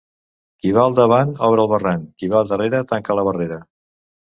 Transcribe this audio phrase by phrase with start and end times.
[0.63, 3.63] Qui va al davant obre el barranc, qui va darrera tanca la barrera.